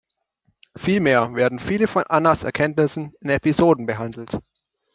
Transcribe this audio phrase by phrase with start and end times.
[0.75, 4.39] Vielmehr werden viele von Annas Erkenntnissen in Episoden behandelt.